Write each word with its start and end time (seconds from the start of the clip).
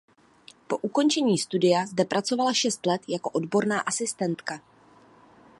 Po 0.67 0.77
ukončení 0.77 1.37
studia 1.37 1.85
zde 1.85 2.05
pracovala 2.05 2.53
šest 2.53 2.85
let 2.85 3.01
jako 3.07 3.29
odborná 3.29 3.79
asistentka. 3.79 4.61